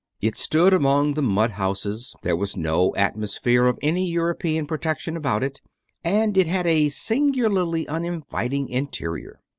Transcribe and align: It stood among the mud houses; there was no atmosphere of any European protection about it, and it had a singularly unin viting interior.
It 0.19 0.35
stood 0.35 0.73
among 0.73 1.13
the 1.13 1.21
mud 1.21 1.51
houses; 1.51 2.15
there 2.23 2.35
was 2.35 2.57
no 2.57 2.91
atmosphere 2.95 3.67
of 3.67 3.77
any 3.83 4.09
European 4.09 4.65
protection 4.65 5.15
about 5.15 5.43
it, 5.43 5.61
and 6.03 6.35
it 6.39 6.47
had 6.47 6.65
a 6.65 6.89
singularly 6.89 7.85
unin 7.85 8.25
viting 8.27 8.67
interior. 8.67 9.41